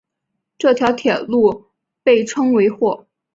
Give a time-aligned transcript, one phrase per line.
[0.57, 1.67] 这条铁路
[2.03, 3.05] 被称为或。